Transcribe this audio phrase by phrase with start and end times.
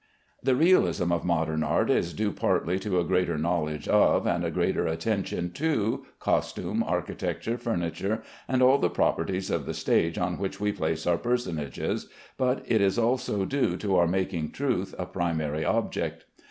[0.41, 4.49] The realism of modern art is due partly to a greater knowledge of, and a
[4.49, 10.59] greater attention to, costume, architecture, furniture, and all the properties of the stage on which
[10.59, 15.63] we place our personages, but it is also due to our making truth a primary
[15.63, 16.25] object.